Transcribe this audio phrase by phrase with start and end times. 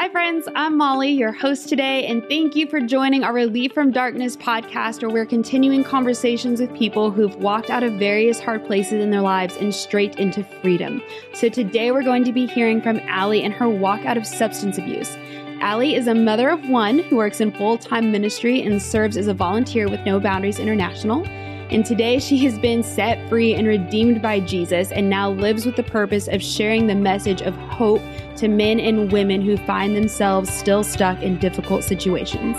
[0.00, 0.48] Hi, friends.
[0.54, 5.02] I'm Molly, your host today, and thank you for joining our Relief from Darkness podcast,
[5.02, 9.20] where we're continuing conversations with people who've walked out of various hard places in their
[9.20, 11.02] lives and straight into freedom.
[11.34, 14.78] So, today we're going to be hearing from Allie and her walk out of substance
[14.78, 15.18] abuse.
[15.60, 19.26] Allie is a mother of one who works in full time ministry and serves as
[19.26, 21.26] a volunteer with No Boundaries International.
[21.70, 25.76] And today she has been set free and redeemed by Jesus and now lives with
[25.76, 28.00] the purpose of sharing the message of hope
[28.36, 32.56] to men and women who find themselves still stuck in difficult situations.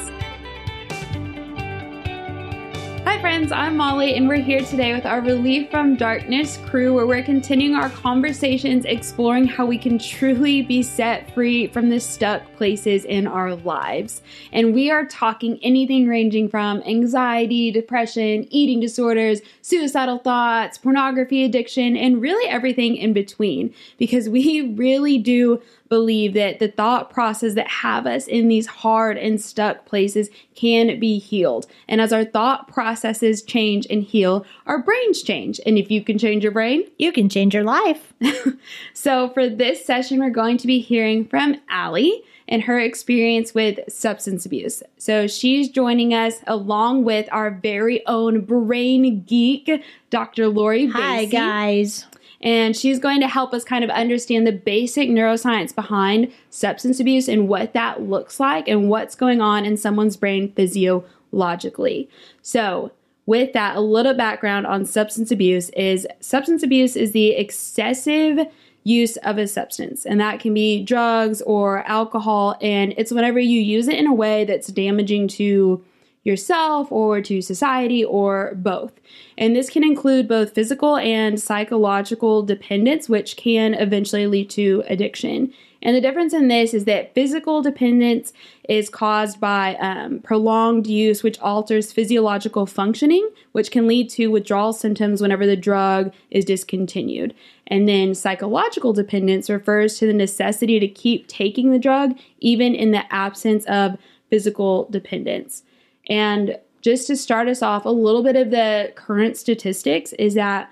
[3.04, 7.08] Hi, friends, I'm Molly, and we're here today with our Relief from Darkness crew, where
[7.08, 12.42] we're continuing our conversations exploring how we can truly be set free from the stuck
[12.56, 14.22] places in our lives.
[14.54, 21.96] And we are talking anything ranging from anxiety, depression, eating disorders, suicidal thoughts, pornography addiction,
[21.96, 27.68] and really everything in between, because we really do believe that the thought process that
[27.68, 31.68] have us in these hard and stuck places can be healed.
[31.88, 35.60] And as our thought processes change and heal, our brains change.
[35.66, 38.14] And if you can change your brain, you can change your life.
[38.94, 43.80] so for this session, we're going to be hearing from Allie and her experience with
[43.92, 44.84] substance abuse.
[44.98, 50.50] So she's joining us along with our very own brain geek, Dr.
[50.50, 52.06] Lori Hi, guys
[52.42, 57.28] and she's going to help us kind of understand the basic neuroscience behind substance abuse
[57.28, 62.10] and what that looks like and what's going on in someone's brain physiologically.
[62.42, 62.92] So,
[63.28, 68.48] with that, a little background on substance abuse is substance abuse is the excessive
[68.84, 73.60] use of a substance, and that can be drugs or alcohol, and it's whenever you
[73.60, 75.84] use it in a way that's damaging to
[76.24, 78.94] yourself or to society or both.
[79.38, 85.52] And this can include both physical and psychological dependence, which can eventually lead to addiction.
[85.84, 88.34] And the difference in this is that physical dependence
[88.70, 94.74] is caused by um, prolonged use, which alters physiological functioning, which can lead to withdrawal
[94.74, 97.34] symptoms whenever the drug is discontinued.
[97.66, 102.92] And then psychological dependence refers to the necessity to keep taking the drug, even in
[102.92, 103.98] the absence of
[104.30, 105.64] physical dependence.
[106.12, 110.70] And just to start us off, a little bit of the current statistics is that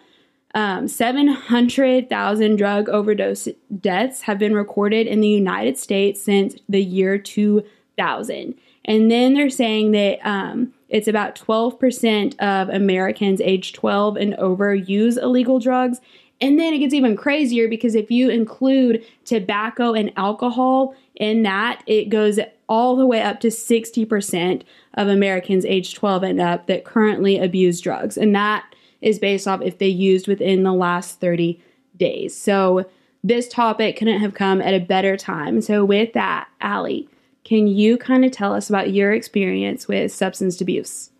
[0.53, 3.47] um, 700,000 drug overdose
[3.79, 8.55] deaths have been recorded in the United States since the year 2000.
[8.83, 14.75] And then they're saying that um, it's about 12% of Americans age 12 and over
[14.75, 16.01] use illegal drugs.
[16.41, 21.83] And then it gets even crazier because if you include tobacco and alcohol in that,
[21.85, 22.39] it goes
[22.69, 24.61] all the way up to 60%
[24.93, 28.17] of Americans age 12 and up that currently abuse drugs.
[28.17, 28.63] And that
[29.01, 31.61] is based off if they used within the last 30
[31.97, 32.35] days.
[32.37, 32.85] So
[33.23, 35.61] this topic couldn't have come at a better time.
[35.61, 37.09] So, with that, Allie,
[37.43, 41.11] can you kind of tell us about your experience with substance abuse?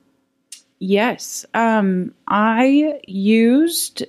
[0.80, 1.46] Yes.
[1.54, 4.06] Um, I used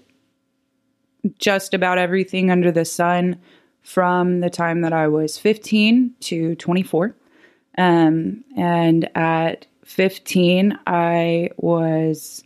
[1.38, 3.41] just about everything under the sun
[3.82, 7.14] from the time that I was 15 to 24.
[7.78, 12.44] Um, and at 15, I was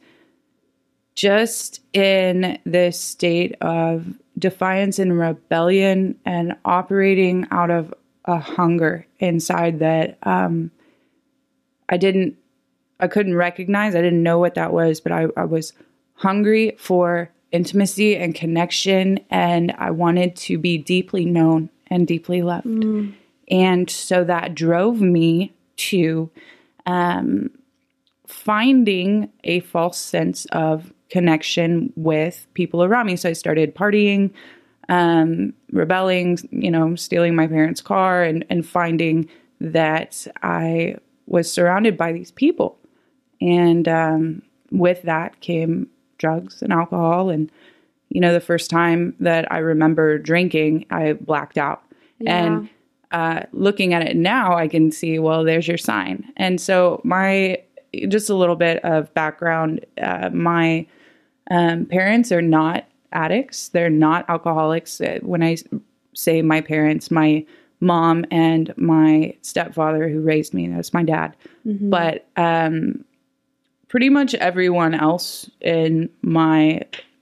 [1.15, 4.07] just in this state of
[4.39, 10.71] defiance and rebellion and operating out of a hunger inside that um,
[11.89, 12.37] I didn't,
[12.99, 13.95] I couldn't recognize.
[13.95, 15.73] I didn't know what that was, but I, I was
[16.15, 22.67] hungry for intimacy and connection, and I wanted to be deeply known and deeply loved.
[22.67, 23.15] Mm.
[23.49, 26.31] And so that drove me to
[26.87, 27.51] um,
[28.27, 33.17] finding a false sense of connection with people around me.
[33.17, 34.33] So I started partying,
[34.89, 39.29] um, rebelling, you know, stealing my parents' car, and, and finding
[39.61, 42.79] that I was surrounded by these people.
[43.41, 45.89] And um, with that came
[46.25, 47.29] drugs and alcohol.
[47.29, 47.51] And,
[48.09, 51.83] you know, the first time that I remember drinking, I blacked out.
[52.19, 52.45] Yeah.
[52.45, 52.69] And
[53.11, 56.25] uh, looking at it now, I can see, well, there's your sign.
[56.37, 57.59] And so, my
[58.09, 60.85] just a little bit of background uh, my
[61.53, 65.01] um, parents are not addicts, they're not alcoholics.
[65.01, 65.57] Uh, when I
[66.15, 67.45] say my parents, my
[67.81, 71.37] mom and my stepfather who raised me, that's my dad.
[71.67, 71.91] Mm-hmm.
[71.91, 73.05] But um,
[73.95, 76.81] pretty much everyone else in my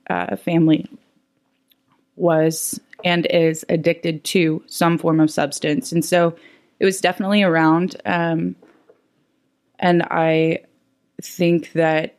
[0.09, 0.89] uh, family
[2.15, 5.91] was and is addicted to some form of substance.
[5.91, 6.35] And so
[6.79, 7.95] it was definitely around.
[8.05, 8.55] Um,
[9.77, 10.63] and I
[11.21, 12.15] think that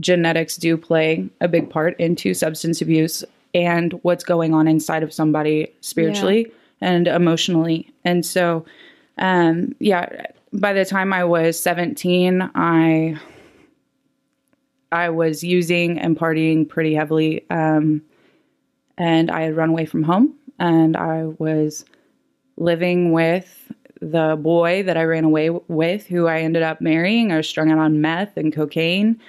[0.00, 5.12] genetics do play a big part into substance abuse and what's going on inside of
[5.12, 6.46] somebody spiritually.
[6.80, 6.88] Yeah.
[6.88, 7.92] and emotionally.
[8.06, 8.64] And so,
[9.18, 13.20] um, yeah, by the time I was 17, I
[14.92, 17.44] I was using and partying pretty heavily.
[17.50, 18.02] Um,
[18.98, 21.84] and I had run away from home and I was
[22.56, 27.32] living with the boy that I ran away with, who I ended up marrying.
[27.32, 29.20] I was strung out on meth and cocaine.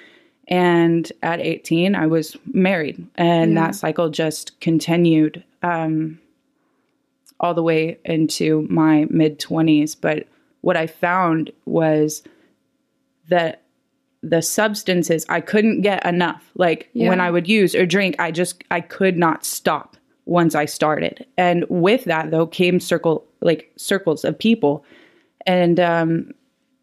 [0.46, 3.06] And at 18, I was married.
[3.16, 3.66] And Yeah.
[3.66, 6.18] that cycle just continued um,
[7.40, 9.96] all the way into my mid 20s.
[10.00, 10.26] But
[10.62, 12.22] what I found was
[13.28, 13.62] that
[14.22, 16.50] the substances I couldn't get enough.
[16.54, 17.08] Like Yeah.
[17.08, 21.24] when I would use or drink, I just I could not stop once I started.
[21.36, 24.84] And with that though came circle like circles of people.
[25.46, 26.32] And um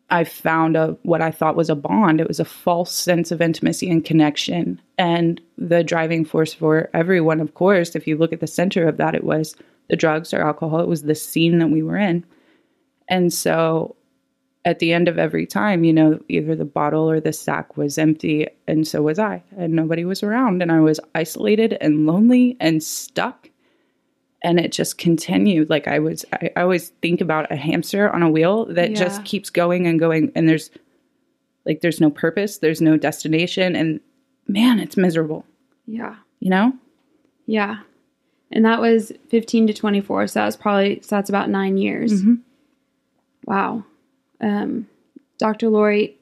[0.09, 2.21] I found a what I thought was a bond.
[2.21, 4.79] It was a false sense of intimacy and connection.
[4.97, 8.97] And the driving force for everyone, of course, if you look at the center of
[8.97, 9.55] that, it was
[9.89, 10.79] the drugs or alcohol.
[10.79, 12.23] It was the scene that we were in.
[13.09, 13.95] And so
[14.65, 17.97] at the end of every time, you know, either the bottle or the sack was
[17.97, 22.57] empty, and so was I, and nobody was around, and I was isolated and lonely
[22.59, 23.49] and stuck.
[24.43, 25.69] And it just continued.
[25.69, 28.95] Like I was, I, I always think about a hamster on a wheel that Yeah.
[28.97, 30.69] just keeps going and going, and there's
[31.65, 33.99] like, there's no purpose, there's no destination, and
[34.47, 35.45] man, it's miserable,
[35.87, 36.15] Yeah.
[36.39, 36.73] you know?
[37.47, 37.77] Yeah.
[38.51, 40.27] And that was 15 to 24.
[40.27, 42.13] So that was probably, so that's about nine years.
[42.13, 42.35] Mm-hmm.
[43.45, 43.83] Wow.
[44.41, 44.87] Um,
[45.37, 45.69] Dr.
[45.69, 46.17] Lori,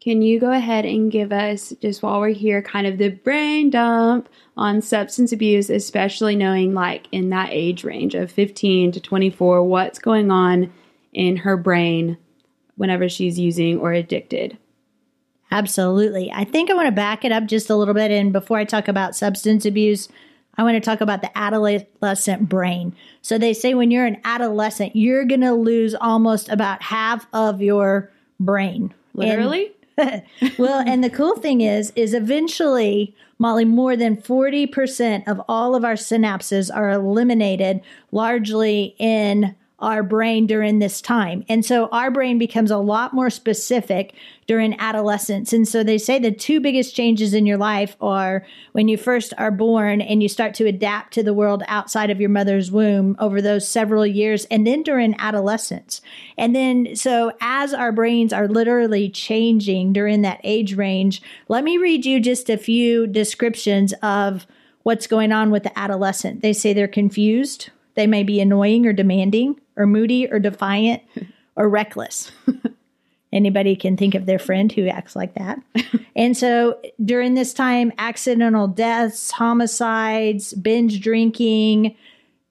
[0.00, 3.70] can you go ahead and give us, just while we're here, kind of the brain
[3.70, 9.62] dump on substance abuse, especially knowing like in that age range of 15 to 24,
[9.62, 10.72] what's going on
[11.12, 12.18] in her brain
[12.76, 14.58] whenever she's using or addicted?
[15.52, 16.32] Absolutely.
[16.32, 18.10] I think I want to back it up just a little bit.
[18.10, 20.08] And before I talk about substance abuse,
[20.56, 22.94] I want to talk about the adolescent brain.
[23.22, 27.62] So they say when you're an adolescent, you're going to lose almost about half of
[27.62, 28.82] your brain.
[28.82, 29.72] And- Literally?
[30.58, 35.84] well, and the cool thing is, is eventually, Molly, more than 40% of all of
[35.84, 41.44] our synapses are eliminated largely in our brain during this time.
[41.48, 44.14] And so our brain becomes a lot more specific
[44.46, 45.52] during adolescence.
[45.52, 49.34] And so they say the two biggest changes in your life are when you first
[49.36, 53.16] are born and you start to adapt to the world outside of your mother's womb
[53.18, 56.00] over those several years, and then during adolescence.
[56.38, 61.76] And then, so as our brains are literally changing during that age range, let me
[61.76, 64.46] read you just a few descriptions of
[64.82, 66.42] what's going on with the adolescent.
[66.42, 71.02] They say they're confused, they may be annoying or demanding, or moody or defiant,
[71.56, 72.30] or reckless.
[73.32, 75.58] Anybody can think of their friend who acts like that.
[76.16, 81.96] and so during this time, accidental deaths, homicides, binge drinking,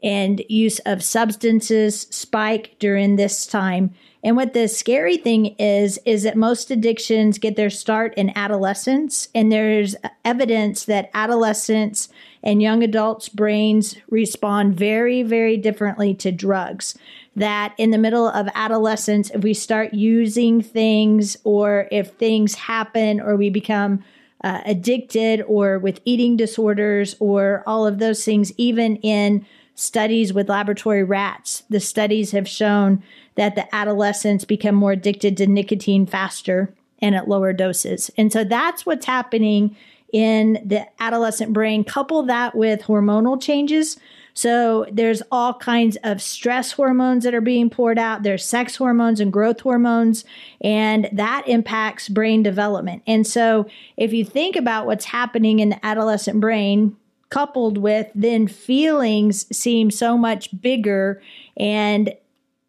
[0.03, 3.94] and use of substances spike during this time.
[4.24, 9.29] And what the scary thing is, is that most addictions get their start in adolescence.
[9.33, 9.95] And there's
[10.25, 12.09] evidence that adolescents
[12.43, 16.97] and young adults' brains respond very, very differently to drugs.
[17.35, 23.21] That in the middle of adolescence, if we start using things or if things happen
[23.21, 24.03] or we become
[24.43, 29.45] uh, addicted or with eating disorders or all of those things, even in
[29.75, 33.01] studies with laboratory rats, the studies have shown
[33.36, 38.12] that the adolescents become more addicted to nicotine faster and at lower doses.
[38.17, 39.75] And so that's what's happening
[40.12, 41.84] in the adolescent brain.
[41.84, 43.98] Couple that with hormonal changes.
[44.34, 48.24] So there's all kinds of stress hormones that are being poured out.
[48.24, 50.24] There's sex hormones and growth hormones,
[50.62, 53.03] and that impacts brain development.
[53.06, 56.96] And so if you think about what's happening in the adolescent brain,
[57.30, 61.22] coupled with then feelings seem so much bigger
[61.58, 62.13] and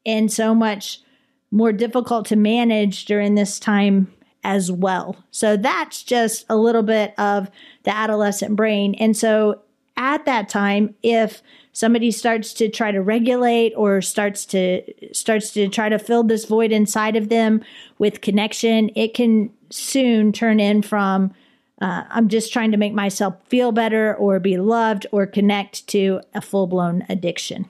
[0.07, 1.01] and so much
[1.51, 4.13] more difficult to manage during this time
[4.45, 5.17] as well.
[5.31, 7.51] So that's just a little bit of
[7.85, 8.95] the adolescent brain.
[8.97, 9.61] And so
[9.97, 14.83] at that time if somebody starts to try to regulate or starts to
[15.15, 17.63] starts to try to fill this void inside of them
[17.99, 21.33] with connection, it can soon turn in from
[21.81, 26.21] uh, I'm just trying to make myself feel better or be loved or connect to
[26.33, 27.69] a full blown addiction.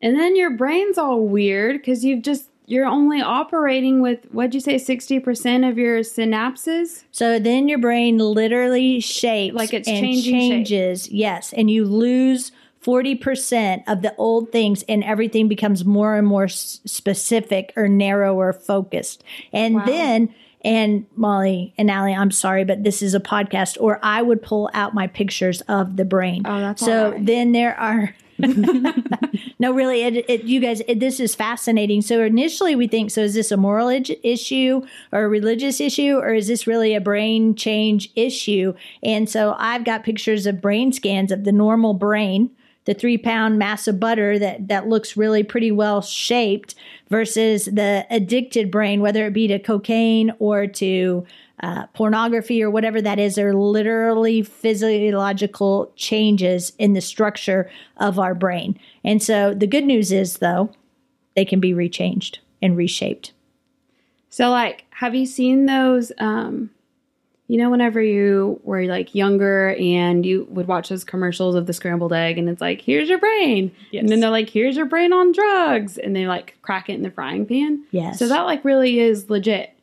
[0.00, 4.60] And then your brain's all weird because you've just you're only operating with what'd you
[4.60, 7.04] say, sixty percent of your synapses?
[7.12, 10.50] So then your brain literally shapes Like it's and changing shape.
[10.50, 11.08] changes.
[11.10, 11.52] Yes.
[11.52, 12.52] And you lose
[12.84, 18.52] 40% of the old things and everything becomes more and more s- specific or narrower
[18.52, 19.24] focused.
[19.52, 19.84] And Wow.
[19.86, 24.42] then, and Molly and Allie, I'm sorry, but this is a podcast, or I would
[24.42, 26.42] pull out my pictures of the brain.
[26.44, 27.24] Oh, that's so right.
[27.24, 28.14] then there are
[29.58, 32.02] no, really, it, it, you guys, it, this is fascinating.
[32.02, 34.82] So initially, we think, so is this a moral issue
[35.12, 38.74] or a religious issue, or is this really a brain change issue?
[39.02, 42.50] And so I've got pictures of brain scans of the normal brain
[42.84, 46.74] the three pound mass of butter that that looks really pretty well shaped
[47.08, 51.24] versus the addicted brain, whether it be to cocaine or to
[51.62, 58.34] uh, pornography or whatever that is, are literally physiological changes in the structure of our
[58.34, 58.78] brain.
[59.04, 60.70] And so the good news is, though,
[61.36, 63.32] they can be rechanged and reshaped.
[64.30, 66.10] So, like, have you seen those?
[66.18, 66.70] Um,
[67.46, 71.74] you know, whenever you were like younger and you would watch those commercials of the
[71.74, 73.70] scrambled egg, and it's like, here's your brain.
[73.90, 74.00] Yes.
[74.00, 75.98] And then they're like, here's your brain on drugs.
[75.98, 77.84] And they like crack it in the frying pan.
[77.90, 78.18] Yes.
[78.18, 79.73] So that like really is legit.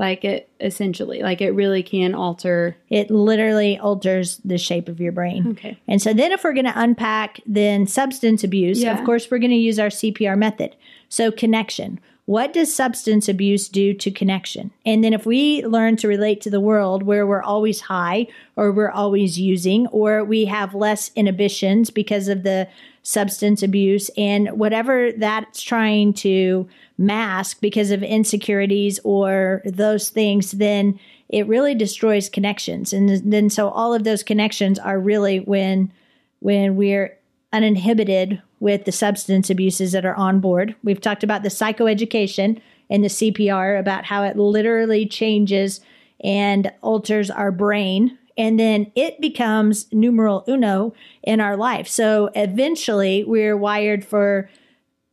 [0.00, 2.74] Like it essentially, like it really can alter.
[2.88, 5.48] It literally alters the shape of your brain.
[5.48, 5.76] Okay.
[5.86, 8.98] And so then if we're going to unpack then substance abuse, Yeah.
[8.98, 10.74] of course we're going to use our CPR method.
[11.10, 12.00] So connection.
[12.24, 14.70] What does substance abuse do to connection?
[14.86, 18.26] And then if we learn to relate to the world where we're always high
[18.56, 22.68] or we're always using or we have less inhibitions because of the
[23.02, 30.98] substance abuse and whatever that's trying to mask because of insecurities or those things, then
[31.28, 32.92] it really destroys connections.
[32.92, 35.92] And then so all of those connections are really when
[36.40, 37.18] when we're
[37.52, 40.74] uninhibited with the substance abuses that are on board.
[40.82, 45.80] We've talked about the psychoeducation and the CPR about how it literally changes
[46.22, 48.18] and alters our brain.
[48.36, 51.88] And then it becomes numeral uno in our life.
[51.88, 54.48] So eventually we're wired for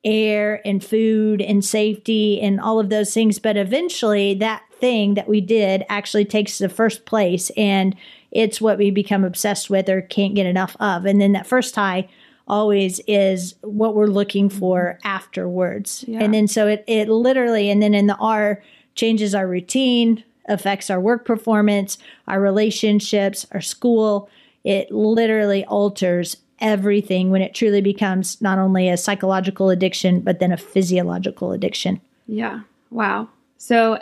[0.03, 3.39] air and food and safety and all of those things.
[3.39, 7.95] But eventually, that thing that we did actually takes the first place and
[8.31, 11.05] it's what we become obsessed with or can't get enough of.
[11.05, 12.07] And then that first high
[12.47, 14.59] always is what we're looking mm-hmm.
[14.59, 16.05] for afterwards.
[16.07, 16.19] Yeah.
[16.21, 18.61] And then so it, it literally, and then in the R,
[18.95, 24.29] changes our routine, affects our work performance, our relationships, our school.
[24.63, 30.51] It literally alters everything when it truly becomes not only a psychological addiction, but then
[30.51, 32.01] a physiological addiction.
[32.27, 32.61] Yeah.
[32.89, 33.29] Wow.
[33.57, 34.01] So,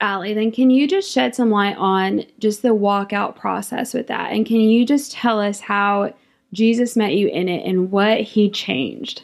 [0.00, 4.32] Allie, then can you just shed some light on just the walkout process with that?
[4.32, 6.14] And can you just tell us how
[6.52, 9.22] Jesus met you in it and what he changed?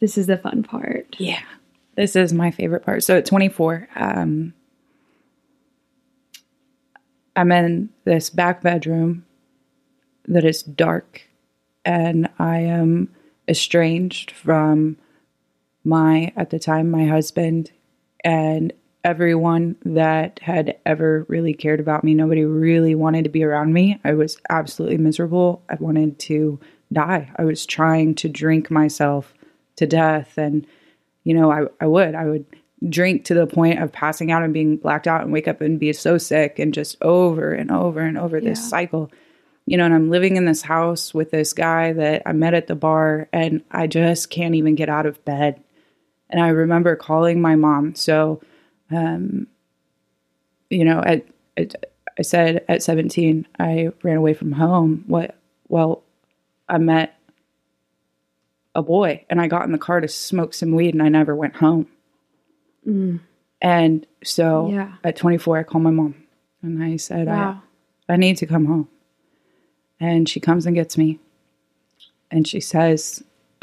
[0.00, 1.16] This is the fun part.
[1.18, 1.42] Yeah.
[1.96, 3.04] This is my favorite part.
[3.04, 4.52] So at 24, um,
[7.36, 9.24] I'm in this back bedroom
[10.28, 11.22] that is dark,
[11.84, 13.14] and I am
[13.48, 14.96] estranged from
[15.84, 17.72] my, at the time, my husband
[18.24, 18.72] and
[19.04, 22.14] everyone that had ever really cared about me.
[22.14, 24.00] Nobody really wanted to be around me.
[24.02, 25.62] I was absolutely miserable.
[25.68, 26.58] I wanted to
[26.90, 27.30] die.
[27.36, 29.34] I was trying to drink myself
[29.76, 30.38] to death.
[30.38, 30.66] And,
[31.24, 32.14] you know, I, I would.
[32.14, 32.46] I would
[32.88, 35.80] drink to the point of passing out and being blacked out and wake up and
[35.80, 39.10] be so sick and just over and over and over this cycle.
[39.66, 42.66] You know, and I'm living in this house with this guy that I met at
[42.66, 45.62] the bar and I just can't even get out of bed.
[46.28, 47.94] And I remember calling my mom.
[47.94, 48.42] So,
[48.90, 49.46] um,
[50.68, 51.26] you know, at,
[51.56, 51.74] at
[52.18, 55.04] I said at 17, I ran away from home.
[55.06, 55.36] What?
[55.68, 56.02] Well,
[56.68, 57.18] I met
[58.74, 61.34] a boy and I got in the car to smoke some weed and I never
[61.34, 61.88] went home.
[63.62, 64.92] And so Yeah.
[65.02, 66.14] at 24, I called my mom
[66.62, 67.62] and I said, Wow.
[68.08, 68.88] I, I need to come home.
[70.00, 71.18] And she comes and gets me.
[72.30, 73.22] And she says,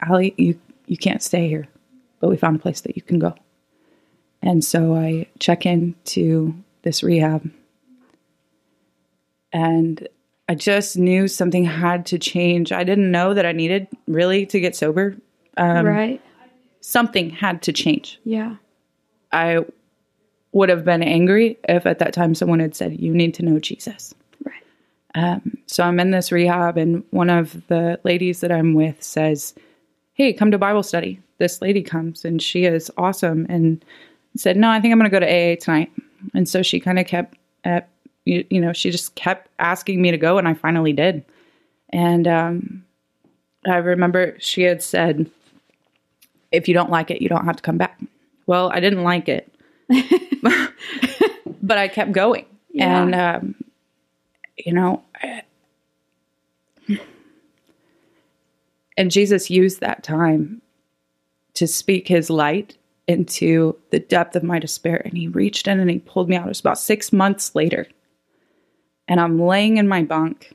[0.00, 1.68] Allie, you, you can't stay here,
[2.20, 3.34] but we found a place that you can go.
[4.42, 7.50] And so I check into this rehab.
[9.52, 10.06] And
[10.48, 12.72] I just knew something had to change.
[12.72, 15.16] I didn't know that I needed really to get sober.
[15.56, 16.20] Um, right?
[16.86, 18.20] Something had to change.
[18.22, 18.54] Yeah.
[19.32, 19.64] I
[20.52, 23.58] would have been angry if at that time someone had said, You need to know
[23.58, 24.14] Jesus.
[24.44, 24.62] Right.
[25.16, 29.52] Um, so I'm in this rehab, and one of the ladies that I'm with says,
[30.14, 31.18] Hey, come to Bible study.
[31.38, 33.46] This lady comes, and she is awesome.
[33.48, 33.84] And
[34.36, 35.90] said, No, I think I'm going to go to AA tonight.
[36.34, 37.88] And so she kind of kept at,
[38.26, 41.24] you, you know, she just kept asking me to go, and I finally did.
[41.88, 42.84] And um,
[43.66, 45.28] I remember she had said,
[46.52, 48.00] If you don't like it, you don't have to come back.
[48.46, 49.52] Well, I didn't like it,
[51.62, 52.46] but I kept going.
[52.70, 53.02] Yeah.
[53.02, 53.54] And, um,
[54.56, 55.02] you know,
[58.96, 60.62] and Jesus used that time
[61.54, 62.76] to speak his light
[63.06, 65.02] into the depth of my despair.
[65.04, 66.46] And he reached in and he pulled me out.
[66.46, 67.86] It was about six months later.
[69.08, 70.54] And I'm laying in my bunk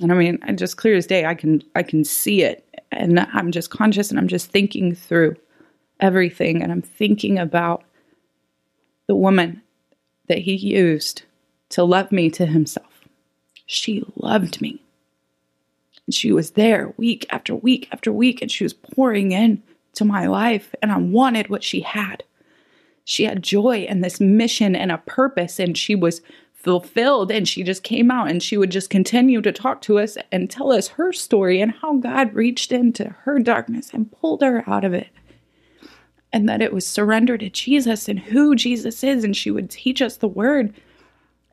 [0.00, 2.64] And I mean, I just clear as day, I can I can see it.
[2.90, 5.36] And I'm just conscious and I'm just thinking through
[6.00, 6.62] everything.
[6.62, 7.84] And I'm thinking about
[9.06, 9.62] the woman
[10.28, 11.22] that he used
[11.70, 12.86] to love me to himself.
[13.66, 14.80] She loved me.
[16.06, 19.62] And she was there week after week after week, and she was pouring in
[19.94, 22.22] to my life, and I wanted what she had.
[23.04, 26.22] She had joy and this mission and a purpose, and she was
[26.58, 27.30] fulfilled.
[27.30, 30.50] And she just came out and she would just continue to talk to us and
[30.50, 34.84] tell us her story and how God reached into her darkness and pulled her out
[34.84, 35.08] of it.
[36.32, 39.24] And that it was surrender to Jesus and who Jesus is.
[39.24, 40.74] And she would teach us the word.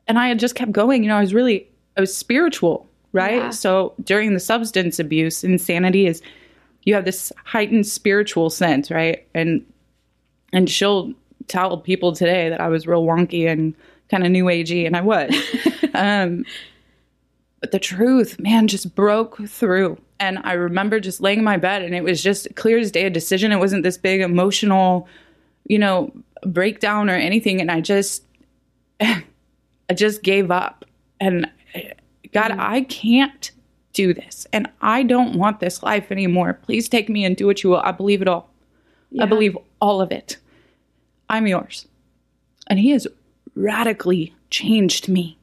[0.06, 1.02] And I had just kept going.
[1.02, 3.36] You know, I was really, I was spiritual, right?
[3.36, 3.50] Yeah.
[3.50, 6.20] So during the substance abuse, insanity is
[6.82, 9.26] you have this heightened spiritual sense, right?
[9.34, 9.64] And
[10.52, 11.12] and she'll
[11.48, 13.74] tell people today that I was real wonky and
[14.10, 15.34] kind of new agey, and I was.
[15.94, 16.44] um,
[17.60, 19.98] but the truth, man, just broke through.
[20.18, 23.06] And I remember just laying in my bed, and it was just clear as day
[23.06, 23.52] a decision.
[23.52, 25.08] It wasn't this big emotional,
[25.64, 26.12] you know,
[26.46, 27.60] breakdown or anything.
[27.60, 28.22] And I just,
[29.00, 30.84] I just gave up.
[31.20, 31.50] And
[32.32, 33.50] God, I can't
[33.92, 36.58] do this, and I don't want this life anymore.
[36.62, 37.80] Please take me and do what you will.
[37.80, 38.50] I believe it all.
[39.18, 40.36] I believe all of it.
[41.30, 41.86] I'm yours.
[42.66, 43.06] And He has
[43.56, 45.36] radically changed me.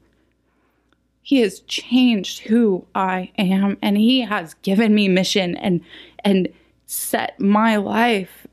[1.23, 5.81] He has changed who I am and he has given me mission and
[6.23, 6.47] and
[6.85, 8.45] set my life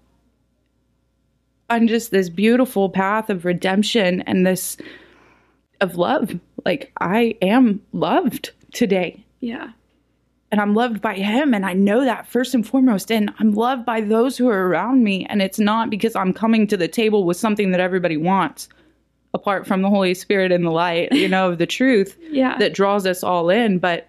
[1.69, 4.77] on just this beautiful path of redemption and this
[5.81, 6.39] of love.
[6.65, 9.71] Like I am loved today Yeah.
[10.53, 13.85] and I'm loved by him and I know that first and foremost and I'm loved
[13.85, 17.25] by those who are around me and it's not because I'm coming to the table
[17.25, 18.69] with something that everybody wants
[19.35, 22.57] apart from the Holy Spirit and the light, you know, of the truth Yeah.
[22.59, 24.07] that draws us all in, but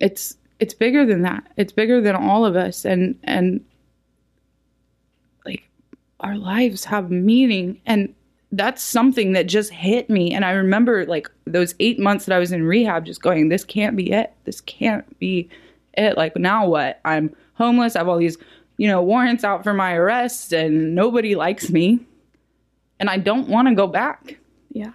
[0.00, 1.44] it's it's bigger than that.
[1.56, 3.64] It's bigger than all of us and and
[5.46, 5.62] like
[6.20, 8.14] our lives have meaning and
[8.52, 12.38] that's something that just hit me and I remember like those 8 months that I
[12.40, 14.32] was in rehab just going this can't be it.
[14.44, 15.48] This can't be
[15.96, 16.16] it.
[16.16, 17.00] Like now what?
[17.04, 17.94] I'm homeless.
[17.94, 18.38] I have all these,
[18.76, 22.00] you know, warrants out for my arrest and nobody likes me.
[23.00, 24.36] And I don't want to go back
[24.72, 24.92] yeah.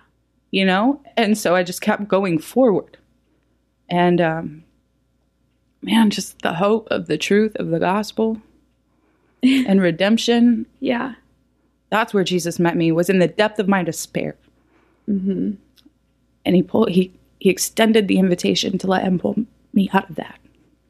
[0.51, 2.97] you know and so i just kept going forward
[3.89, 4.63] and um
[5.81, 8.39] man just the hope of the truth of the gospel
[9.43, 11.15] and redemption Yeah.
[11.89, 14.35] that's where jesus met me was in the depth of my despair
[15.09, 15.57] Mhm.
[16.45, 19.35] and he pulled he he extended the invitation to let him pull
[19.73, 20.39] me out of that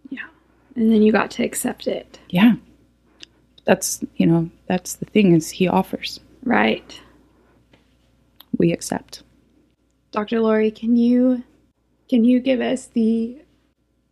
[0.10, 0.28] Yeah.
[0.76, 2.20] And then you got to accept it.
[2.30, 2.56] yeah
[3.66, 7.02] that's you know that's the thing is he offers Right.
[8.60, 9.24] We accept
[10.16, 10.40] Dr.
[10.40, 11.44] Lori, can you
[12.10, 13.38] can you give us the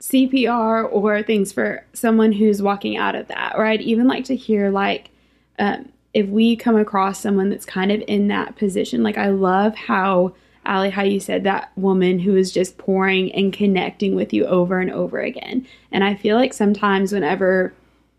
[0.02, 3.54] CPR or things for someone who's walking out of that?
[3.56, 5.12] Or I'd even like to hear like
[5.60, 9.02] um, if we come across someone that's kind of in that position.
[9.02, 13.54] Like I love how Allie, how you said that woman who is just pouring and
[13.54, 15.66] connecting with you over and over again.
[15.90, 17.74] And I feel like sometimes whenever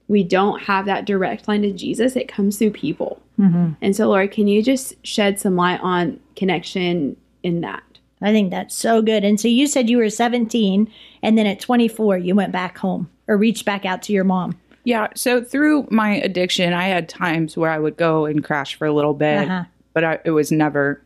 [0.08, 3.20] we don't have that direct line to Jesus, it comes through people.
[3.36, 7.82] And so, Lori, can you just shed some light on connection in that?
[8.22, 9.24] I think that's so good.
[9.24, 10.88] And so you said you were 17
[11.22, 14.56] and then at 24 you went back home or reached back out to your mom.
[14.84, 15.08] Yeah.
[15.16, 18.92] So through my addiction, I had times where I would go and crash for a
[18.92, 19.64] little bit, Uh-huh.
[19.94, 21.02] but I, it was never,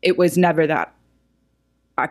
[0.00, 0.94] it was never that.
[1.98, 2.08] I,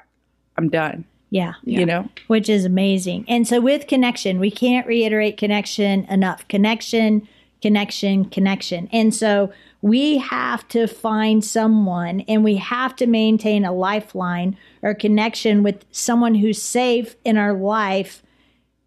[0.58, 1.06] I'm done.
[1.34, 1.54] Yeah.
[1.64, 2.08] You know.
[2.28, 3.26] Which is amazing.
[3.28, 6.48] And so with connection, we can't reiterate connection enough.
[6.48, 7.28] Connection,
[7.60, 8.88] connection, connection.
[8.92, 14.94] And so we have to find someone and we have to maintain a lifeline or
[14.94, 18.22] connection with someone who's safe in our life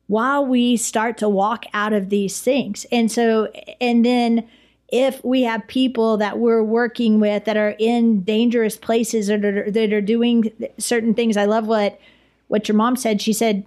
[0.07, 2.87] while we start to walk out of these things.
[2.93, 3.47] And so,
[3.81, 4.49] and then
[4.87, 9.57] if we have people that we're working with that are in dangerous places or that
[9.57, 11.99] are, that are doing certain things, I love what
[12.49, 13.21] what your mom said.
[13.21, 13.65] She said,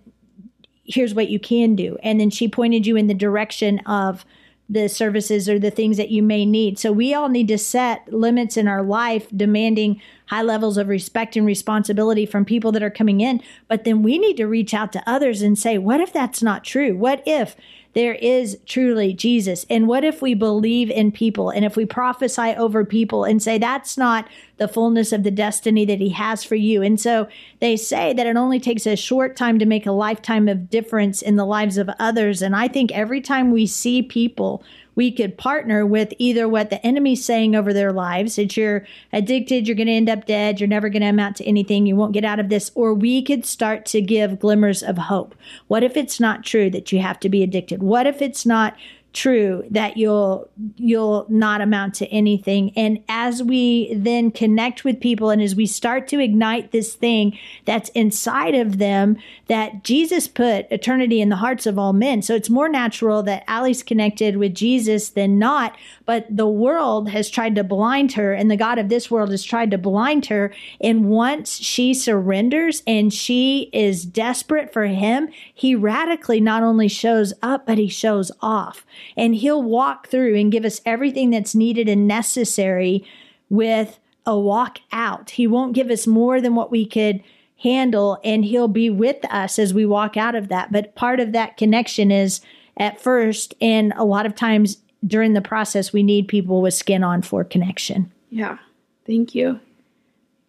[0.83, 4.25] "Here's what you can do," and then she pointed you in the direction of
[4.71, 6.77] the services or the things that you may need.
[6.77, 11.35] So we all need to set limits in our life demanding high levels of respect
[11.35, 14.91] and responsibility from people that are coming in, but then we need to reach out
[14.93, 16.95] to others and say, what if that's not true?
[16.95, 17.55] What if
[17.93, 19.65] there is truly Jesus?
[19.69, 23.57] And what if we believe in people and if we prophesy over people and say
[23.57, 26.81] that's not the fullness of the destiny that he has for you?
[26.81, 27.27] And so
[27.59, 31.21] they say that it only takes a short time to make a lifetime of difference
[31.21, 32.41] in the lives of others.
[32.41, 34.63] And I think every time we see people
[34.95, 39.67] we could partner with either what the enemy's saying over their lives that you're addicted,
[39.67, 42.13] you're going to end up dead, you're never going to amount to anything, you won't
[42.13, 45.35] get out of this, or we could start to give glimmers of hope.
[45.67, 47.81] What if it's not true that you have to be addicted?
[47.81, 48.75] What if it's not
[49.11, 52.71] true that you'll you'll not amount to anything.
[52.75, 57.37] And as we then connect with people and as we start to ignite this thing
[57.65, 59.17] that's inside of them
[59.47, 62.21] that Jesus put eternity in the hearts of all men.
[62.21, 67.29] So it's more natural that Allie's connected with Jesus than not but the world has
[67.29, 70.53] tried to blind her and the god of this world has tried to blind her.
[70.79, 77.33] And once she surrenders and she is desperate for him he radically not only shows
[77.41, 78.85] up but he shows off
[79.17, 83.05] and he'll walk through and give us everything that's needed and necessary
[83.49, 85.31] with a walk out.
[85.31, 87.23] He won't give us more than what we could
[87.57, 90.71] handle, and he'll be with us as we walk out of that.
[90.71, 92.41] But part of that connection is
[92.77, 97.03] at first, and a lot of times during the process, we need people with skin
[97.03, 98.11] on for connection.
[98.29, 98.57] Yeah.
[99.05, 99.59] Thank you.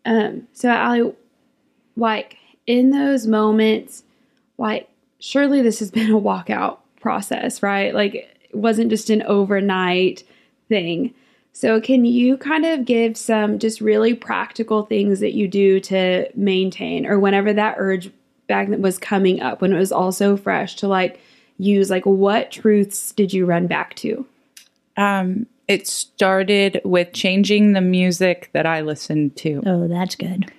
[0.04, 1.12] Um, so Allie,
[1.96, 2.36] like
[2.66, 4.02] in those moments,
[4.58, 7.94] like surely this has been a walkout process, right?
[7.94, 10.24] Like wasn't just an overnight
[10.68, 11.14] thing.
[11.52, 16.28] So, can you kind of give some just really practical things that you do to
[16.34, 18.10] maintain, or whenever that urge
[18.46, 21.20] back that was coming up, when it was also fresh, to like
[21.58, 24.24] use like what truths did you run back to?
[24.96, 29.62] Um, it started with changing the music that I listened to.
[29.66, 30.50] Oh, that's good.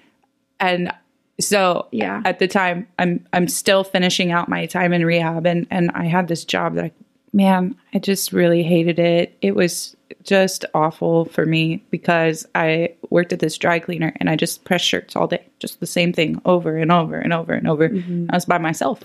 [0.59, 0.93] And
[1.39, 2.21] so Yeah.
[2.23, 6.05] at the time I'm I'm still finishing out my time in rehab and and I
[6.05, 6.91] had this job that I
[7.33, 9.37] man, I just really hated it.
[9.41, 14.35] It was just awful for me because I worked at this dry cleaner and I
[14.35, 17.67] just pressed shirts all day, just the same thing over and over and over and
[17.67, 17.89] over.
[17.89, 18.27] Mm-hmm.
[18.29, 19.01] I was by myself.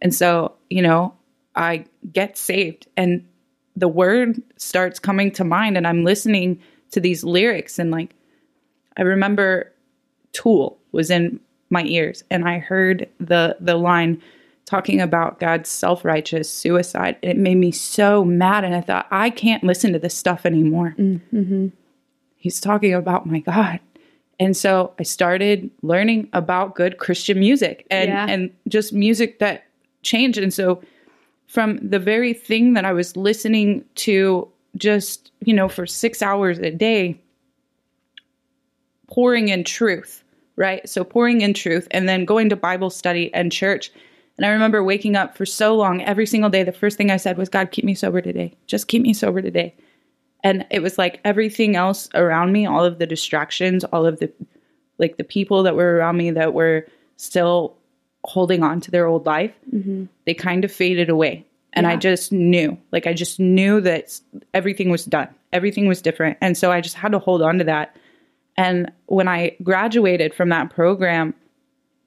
[0.00, 1.14] And so, you know,
[1.56, 3.26] I get saved and
[3.76, 6.60] the word starts coming to mind and I'm listening
[6.92, 8.14] to these lyrics and like
[8.96, 9.72] I remember
[10.32, 11.40] Tool was in
[11.70, 14.22] my ears and I heard the the line
[14.68, 19.64] talking about God's self-righteous suicide it made me so mad and I thought I can't
[19.64, 20.94] listen to this stuff anymore.
[20.98, 21.66] Mm, mm-hmm.
[22.36, 23.80] He's talking about my God.
[24.38, 28.26] And so I started learning about good Christian music and Yeah.
[28.28, 29.64] and just music that
[30.02, 30.82] changed and so
[31.46, 36.58] from the very thing that I was listening to just, you know, for 6 hours
[36.58, 37.18] a day
[39.10, 40.22] pouring in truth,
[40.56, 40.86] right?
[40.86, 43.90] So pouring in truth and then going to Bible study and church.
[44.38, 46.62] And I remember waking up for so long every single day.
[46.62, 48.56] The first thing I said was, God, keep me sober today.
[48.66, 49.74] Just keep me sober today.
[50.44, 54.32] And it was like everything else around me, all of the distractions, all of the
[54.98, 57.76] like the people that were around me that were still
[58.24, 60.04] holding on to their old life, mm-hmm.
[60.24, 61.44] they kind of faded away.
[61.74, 64.18] And I just knew, like, I just knew that
[64.52, 65.28] everything was done.
[65.52, 66.36] Everything was different.
[66.40, 67.94] And so I just had to hold on to that.
[68.56, 71.34] And when I graduated from that program,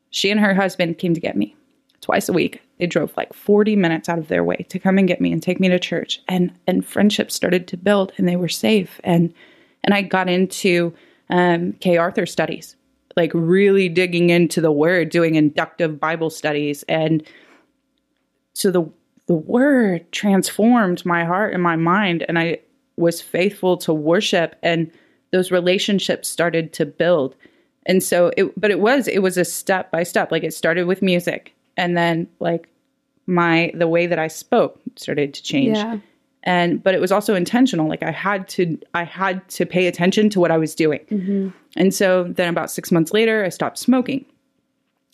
[0.09, 1.55] she and her husband came to get me
[2.01, 2.61] twice a week.
[2.79, 5.41] They drove like 40 minutes out of their way to come and get me and
[5.41, 6.21] take me to church.
[6.27, 8.99] And and friendships started to build and they were safe.
[9.03, 9.33] And
[9.83, 10.93] and I got into
[11.29, 12.75] um, Kay Arthur studies,
[13.15, 16.83] like really digging into the word, doing inductive Bible studies.
[16.83, 17.23] And
[18.53, 18.91] so the
[19.27, 22.25] the word transformed my heart and my mind.
[22.27, 22.59] And I
[22.97, 24.91] was faithful to worship and
[25.31, 27.35] those relationships started to build.
[27.85, 30.31] And so it but it was it was a step by step.
[30.31, 32.69] Like it started with music and then like
[33.25, 35.77] my the way that I spoke started to change.
[35.77, 35.97] Yeah.
[36.43, 37.87] And but it was also intentional.
[37.89, 41.53] Like I had to I had to pay attention to what I was doing.
[41.75, 44.25] And so then about 6 months later I stopped smoking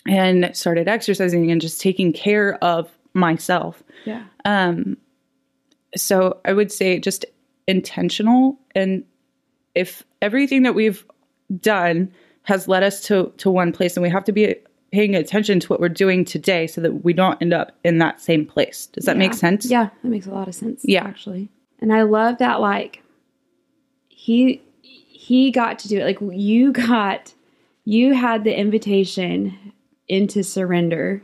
[0.06, 4.24] and started exercising and just taking care of myself Yeah.
[4.44, 4.98] Um
[5.96, 7.26] so I would say just
[7.66, 9.04] intentional and
[9.74, 11.06] if everything that we've
[11.62, 12.12] done
[12.44, 14.56] has led us to to one place and we have to be
[14.92, 18.22] paying attention to what we're doing today so that we don't end up in that
[18.22, 18.88] same place.
[18.88, 19.66] Does that make sense?
[19.66, 20.82] Yeah, that makes a lot of sense.
[20.84, 21.06] Yeah.
[21.06, 22.62] actually, and I love that.
[22.62, 23.04] Like
[24.08, 26.04] he he got to do it.
[26.04, 27.34] Like you got
[27.86, 29.74] you had the invitation
[30.08, 31.22] into surrender,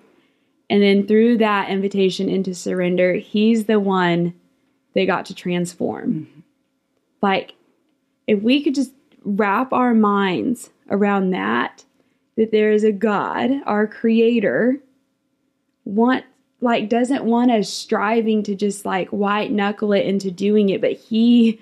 [0.69, 4.33] and then through that invitation into surrender, he's the one
[4.93, 6.13] that got to transform.
[6.13, 6.39] Mm-hmm.
[7.21, 7.53] Like
[8.27, 8.91] if we could just
[9.23, 11.85] wrap our minds around that
[12.37, 14.79] that there is a God, our creator,
[15.85, 16.25] want
[16.61, 20.93] like doesn't want us striving to just like white knuckle it into doing it, but
[20.93, 21.59] he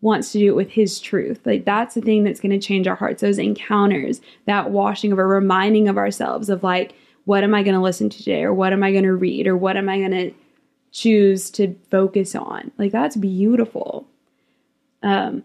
[0.00, 1.40] wants to do it with his truth.
[1.44, 3.20] Like that's the thing that's going to change our hearts.
[3.20, 7.74] Those encounters, that washing of a reminding of ourselves of like, what am I going
[7.74, 9.98] to listen to today, or what am I going to read, or what am I
[9.98, 10.32] going to
[10.92, 12.70] choose to focus on.
[12.78, 14.06] Like that's beautiful.
[15.02, 15.42] Um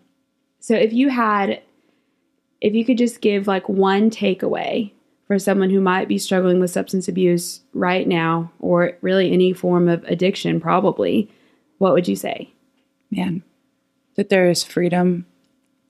[0.60, 1.64] so if you had
[2.62, 4.92] if you could just give like one takeaway
[5.28, 9.88] for someone who might be struggling with substance abuse right now or really any form
[9.88, 11.32] of addiction probably,
[11.78, 12.52] what would you say?
[13.12, 13.44] Man,
[14.16, 15.26] that there is freedom.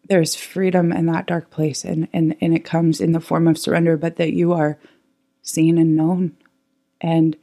[0.05, 3.57] There's freedom in that dark place and, and, and it comes in the form of
[3.57, 4.77] surrender, but that you are
[5.41, 6.35] seen and known.
[7.01, 7.37] And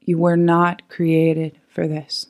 [0.00, 2.26] you were not created for this.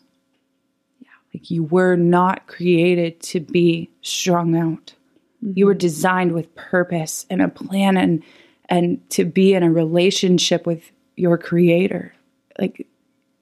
[1.34, 4.94] Like you were not created to be strung out.
[5.42, 5.52] Mm-hmm.
[5.56, 8.22] You were designed with purpose and a plan and
[8.68, 12.14] and to be in a relationship with your creator.
[12.58, 12.86] Like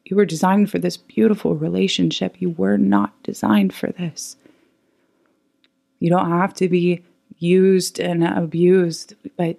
[0.04, 2.40] you were designed for this beautiful relationship.
[2.40, 4.36] You were not designed for this.
[6.00, 7.04] You don't have to be
[7.38, 9.58] used and abused, but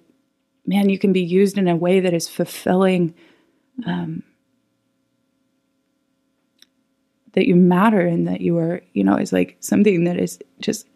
[0.65, 3.13] man, you can be used in a way that is fulfilling
[3.85, 4.23] um,
[7.33, 10.87] that you matter and that you are, you know, is like something that is just,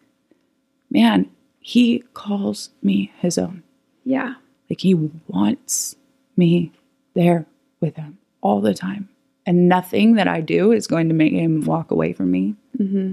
[0.90, 3.62] man, he calls me his own.
[4.04, 4.34] Yeah.
[4.70, 4.94] Like he
[5.28, 5.96] wants
[6.36, 6.72] me
[7.14, 7.46] there
[7.80, 9.08] with him all the time.
[9.46, 12.56] And nothing that I do is going to make him walk away from me.
[12.78, 13.12] Mm-hmm.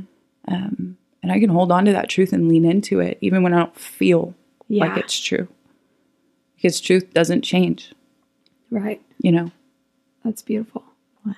[0.53, 3.53] Um, and I can hold on to that truth and lean into it, even when
[3.53, 4.33] I don't feel
[4.67, 4.85] yeah.
[4.85, 5.47] like it's true.
[6.55, 7.93] Because truth doesn't change.
[8.71, 9.01] Right.
[9.19, 9.51] You know?
[10.25, 10.83] That's beautiful.
[11.25, 11.33] Wow.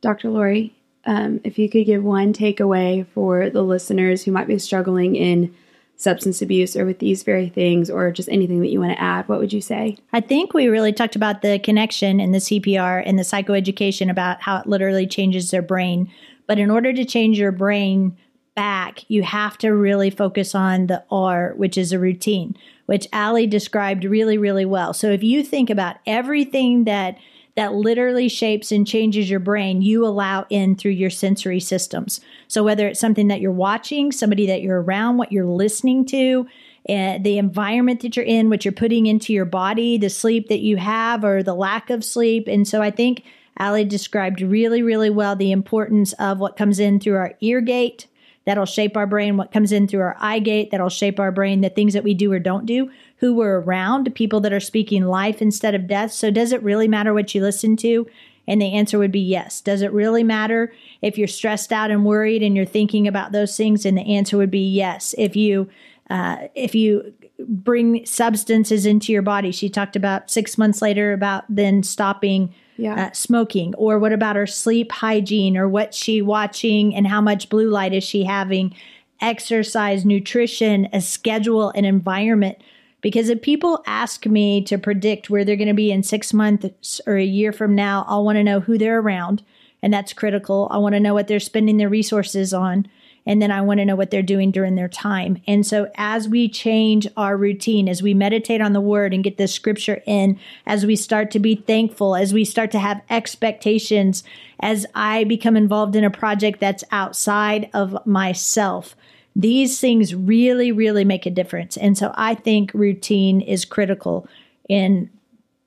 [0.00, 0.30] Dr.
[0.30, 0.73] Lori,
[1.06, 5.54] um, if you could give one takeaway for the listeners who might be struggling in
[5.96, 9.28] substance abuse or with these very things or just anything that you want to add,
[9.28, 9.96] what would you say?
[10.12, 14.42] I think we really talked about the connection in the CPR and the psychoeducation about
[14.42, 16.10] how it literally changes their brain.
[16.46, 18.16] But in order to change your brain
[18.54, 23.46] back, you have to really focus on the R, which is a routine, which Ali
[23.46, 24.92] described really, really well.
[24.92, 27.16] So if you think about everything that
[27.56, 32.20] that literally shapes and changes your brain, you allow in through your sensory systems.
[32.48, 36.46] So, whether it's something that you're watching, somebody that you're around, what you're listening to,
[36.88, 40.60] uh, the environment that you're in, what you're putting into your body, the sleep that
[40.60, 42.48] you have, or the lack of sleep.
[42.48, 43.24] And so, I think
[43.58, 48.08] Ali described really, really well the importance of what comes in through our ear gate.
[48.44, 49.36] That'll shape our brain.
[49.36, 51.60] What comes in through our eye gate, that'll shape our brain.
[51.60, 55.04] The things that we do or don't do who we're around, people that are speaking
[55.04, 56.12] life instead of death.
[56.12, 58.06] So, does it really matter what you listen to?
[58.46, 59.60] And the answer would be yes.
[59.60, 63.56] Does it really matter if you're stressed out and worried and you're thinking about those
[63.56, 63.86] things?
[63.86, 65.14] And the answer would be yes.
[65.16, 65.70] If you
[66.10, 71.44] uh, if you bring substances into your body, she talked about six months later about
[71.48, 73.06] then stopping yeah.
[73.06, 77.48] uh, smoking, or what about her sleep hygiene, or what she watching and how much
[77.48, 78.74] blue light is she having,
[79.20, 82.58] exercise, nutrition, a schedule, an environment
[83.04, 87.02] because if people ask me to predict where they're going to be in six months
[87.06, 89.42] or a year from now, I'll want to know who they're around.
[89.82, 90.68] And that's critical.
[90.70, 92.86] I want to know what they're spending their resources on.
[93.26, 95.40] And then I want to know what they're doing during their time.
[95.46, 99.38] And so, as we change our routine, as we meditate on the word and get
[99.38, 104.24] the scripture in, as we start to be thankful, as we start to have expectations,
[104.60, 108.94] as I become involved in a project that's outside of myself,
[109.34, 111.76] these things really, really make a difference.
[111.76, 114.28] And so I think routine is critical
[114.68, 115.10] in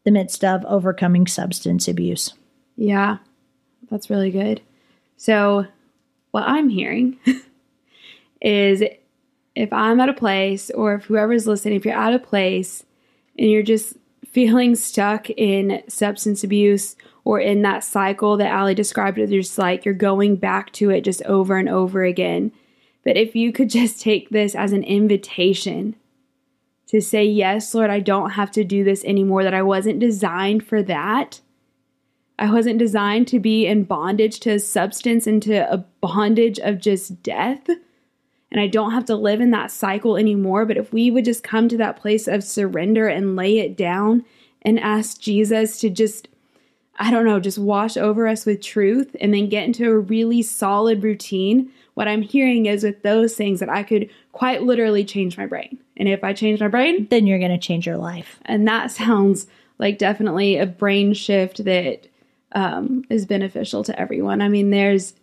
[0.04, 2.34] the midst of overcoming substance abuse.
[2.78, 3.18] Yeah,
[3.90, 4.62] that's really good.
[5.18, 5.66] So,
[6.32, 7.18] what I'm hearing
[8.42, 8.84] is
[9.56, 12.84] if I'm at a place, or if whoever's listening, if you're at a place
[13.38, 19.18] and you're just feeling stuck in substance abuse or in that cycle that Ali described,
[19.18, 22.52] it's just like you're going back to it just over and over again
[23.08, 25.96] but if you could just take this as an invitation
[26.88, 30.68] to say, Yes, Lord, I don't have to do this anymore, that I wasn't designed
[30.68, 31.40] for that.
[32.40, 36.80] I wasn't designed to be in bondage to a substance and to a bondage of
[36.80, 37.68] just death.
[38.50, 40.66] And I don't have to live in that cycle anymore.
[40.66, 44.24] But if we would just come to that place of surrender and lay it down
[44.62, 46.28] and ask Jesus to just,
[46.98, 50.42] I don't know, just wash over us with truth and then get into a really
[50.42, 55.36] solid routine what I'm hearing is with those things that I could quite literally change
[55.36, 55.80] my brain.
[55.98, 58.40] And if I change my brain, then you're going to change your life.
[58.46, 59.48] And that sounds
[59.80, 62.08] like definitely a brain shift that
[62.54, 64.42] um, is beneficial to everyone.
[64.42, 65.14] I mean, there's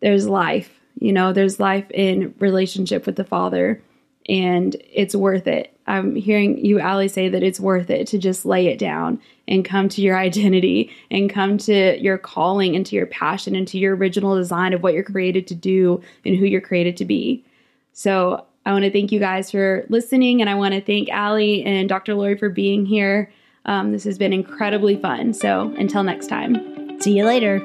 [0.00, 3.82] there's life, you know, there's life in relationship with the Father,
[4.28, 5.72] and it's worth it.
[5.86, 9.64] I'm hearing you, Ali, say that it's worth it to just lay it down and
[9.64, 13.78] come to your identity and come to your calling and to your passion and to
[13.78, 17.44] your original design of what you're created to do and who you're created to be.
[17.92, 21.62] So I want to thank you guys for listening, and I want to thank Ali
[21.64, 22.14] and Dr.
[22.14, 23.30] Lori for being here.
[23.66, 25.34] Um, this has been incredibly fun.
[25.34, 27.00] So until next time.
[27.00, 27.60] See you later.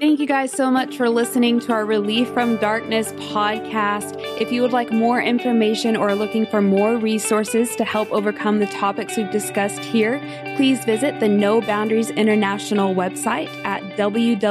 [0.00, 4.14] Thank you guys so much for listening to our Relief from Darkness podcast.
[4.40, 8.66] If you would like more information or looking for more resources to help overcome the
[8.66, 10.20] topics we've discussed here,
[10.54, 14.46] please visit the No Boundaries International website at www.nbint.org,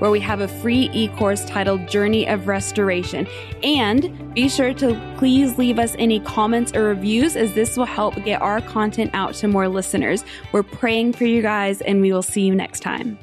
[0.00, 3.26] where we have a free e course titled Journey of Restoration.
[3.64, 8.14] And be sure to please leave us any comments or reviews, as this will help
[8.24, 10.24] get our content out to more listeners.
[10.52, 13.18] We're praying for you guys, and we will see you next time.